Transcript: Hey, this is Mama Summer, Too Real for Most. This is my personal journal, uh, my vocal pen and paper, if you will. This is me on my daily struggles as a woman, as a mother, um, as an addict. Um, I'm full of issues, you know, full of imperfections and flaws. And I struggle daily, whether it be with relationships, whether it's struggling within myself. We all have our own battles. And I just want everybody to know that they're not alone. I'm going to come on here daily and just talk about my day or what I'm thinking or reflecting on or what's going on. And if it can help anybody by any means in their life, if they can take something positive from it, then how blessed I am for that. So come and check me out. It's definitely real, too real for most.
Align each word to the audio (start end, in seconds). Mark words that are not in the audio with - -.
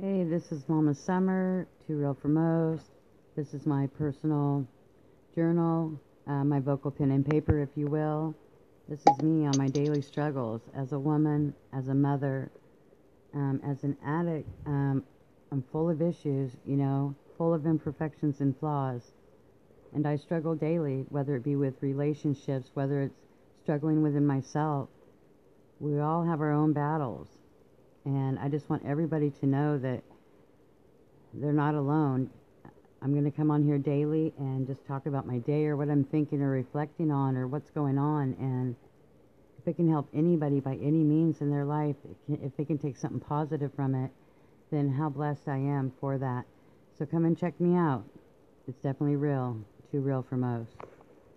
Hey, 0.00 0.22
this 0.22 0.52
is 0.52 0.68
Mama 0.68 0.94
Summer, 0.94 1.66
Too 1.84 1.96
Real 1.96 2.14
for 2.14 2.28
Most. 2.28 2.84
This 3.34 3.52
is 3.52 3.66
my 3.66 3.88
personal 3.98 4.64
journal, 5.34 6.00
uh, 6.28 6.44
my 6.44 6.60
vocal 6.60 6.92
pen 6.92 7.10
and 7.10 7.28
paper, 7.28 7.58
if 7.58 7.70
you 7.74 7.86
will. 7.86 8.32
This 8.88 9.00
is 9.00 9.22
me 9.24 9.44
on 9.44 9.58
my 9.58 9.66
daily 9.66 10.00
struggles 10.00 10.62
as 10.72 10.92
a 10.92 10.98
woman, 11.00 11.52
as 11.72 11.88
a 11.88 11.94
mother, 11.94 12.52
um, 13.34 13.60
as 13.66 13.82
an 13.82 13.96
addict. 14.06 14.48
Um, 14.66 15.02
I'm 15.50 15.64
full 15.72 15.90
of 15.90 16.00
issues, 16.00 16.52
you 16.64 16.76
know, 16.76 17.16
full 17.36 17.52
of 17.52 17.66
imperfections 17.66 18.40
and 18.40 18.56
flaws. 18.56 19.02
And 19.92 20.06
I 20.06 20.14
struggle 20.14 20.54
daily, 20.54 21.06
whether 21.08 21.34
it 21.34 21.42
be 21.42 21.56
with 21.56 21.74
relationships, 21.80 22.70
whether 22.74 23.02
it's 23.02 23.18
struggling 23.64 24.02
within 24.04 24.24
myself. 24.24 24.90
We 25.80 25.98
all 25.98 26.22
have 26.22 26.40
our 26.40 26.52
own 26.52 26.72
battles. 26.72 27.26
And 28.08 28.38
I 28.38 28.48
just 28.48 28.70
want 28.70 28.86
everybody 28.86 29.28
to 29.40 29.46
know 29.46 29.76
that 29.76 30.02
they're 31.34 31.52
not 31.52 31.74
alone. 31.74 32.30
I'm 33.02 33.12
going 33.12 33.30
to 33.30 33.30
come 33.30 33.50
on 33.50 33.62
here 33.62 33.76
daily 33.76 34.32
and 34.38 34.66
just 34.66 34.86
talk 34.86 35.04
about 35.04 35.26
my 35.26 35.36
day 35.40 35.66
or 35.66 35.76
what 35.76 35.90
I'm 35.90 36.04
thinking 36.04 36.40
or 36.40 36.48
reflecting 36.48 37.10
on 37.10 37.36
or 37.36 37.46
what's 37.46 37.68
going 37.70 37.98
on. 37.98 38.34
And 38.40 38.74
if 39.60 39.68
it 39.68 39.76
can 39.76 39.90
help 39.90 40.08
anybody 40.14 40.58
by 40.58 40.76
any 40.76 41.04
means 41.04 41.42
in 41.42 41.50
their 41.50 41.66
life, 41.66 41.96
if 42.30 42.56
they 42.56 42.64
can 42.64 42.78
take 42.78 42.96
something 42.96 43.20
positive 43.20 43.74
from 43.76 43.94
it, 43.94 44.10
then 44.70 44.90
how 44.90 45.10
blessed 45.10 45.46
I 45.46 45.58
am 45.58 45.92
for 46.00 46.16
that. 46.16 46.46
So 46.98 47.04
come 47.04 47.26
and 47.26 47.36
check 47.36 47.60
me 47.60 47.76
out. 47.76 48.04
It's 48.66 48.78
definitely 48.78 49.16
real, 49.16 49.58
too 49.92 50.00
real 50.00 50.24
for 50.26 50.38
most. 50.38 50.70